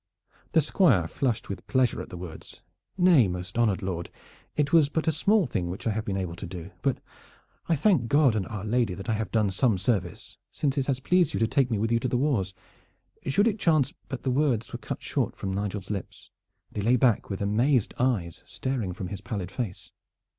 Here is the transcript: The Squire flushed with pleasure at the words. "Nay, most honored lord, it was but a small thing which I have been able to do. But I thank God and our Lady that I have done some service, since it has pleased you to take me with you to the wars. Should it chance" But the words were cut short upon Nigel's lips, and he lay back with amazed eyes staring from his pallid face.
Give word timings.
The 0.53 0.61
Squire 0.61 1.07
flushed 1.07 1.47
with 1.47 1.67
pleasure 1.67 2.01
at 2.01 2.09
the 2.09 2.17
words. 2.17 2.63
"Nay, 2.97 3.27
most 3.27 3.55
honored 3.55 3.83
lord, 3.83 4.09
it 4.55 4.73
was 4.73 4.89
but 4.89 5.07
a 5.07 5.11
small 5.11 5.45
thing 5.45 5.69
which 5.69 5.85
I 5.85 5.91
have 5.91 6.05
been 6.05 6.17
able 6.17 6.35
to 6.37 6.47
do. 6.47 6.71
But 6.81 6.97
I 7.69 7.75
thank 7.75 8.07
God 8.07 8.35
and 8.35 8.47
our 8.47 8.65
Lady 8.65 8.95
that 8.95 9.09
I 9.09 9.13
have 9.13 9.29
done 9.31 9.51
some 9.51 9.77
service, 9.77 10.39
since 10.51 10.75
it 10.75 10.87
has 10.87 10.99
pleased 10.99 11.35
you 11.35 11.39
to 11.39 11.47
take 11.47 11.69
me 11.69 11.77
with 11.77 11.91
you 11.91 11.99
to 11.99 12.07
the 12.07 12.17
wars. 12.17 12.55
Should 13.27 13.47
it 13.47 13.59
chance" 13.59 13.93
But 14.09 14.23
the 14.23 14.31
words 14.31 14.73
were 14.73 14.79
cut 14.79 15.03
short 15.03 15.35
upon 15.35 15.51
Nigel's 15.51 15.91
lips, 15.91 16.31
and 16.69 16.77
he 16.81 16.81
lay 16.81 16.95
back 16.95 17.29
with 17.29 17.39
amazed 17.39 17.93
eyes 17.99 18.41
staring 18.47 18.93
from 18.93 19.09
his 19.09 19.21
pallid 19.21 19.51
face. 19.51 19.91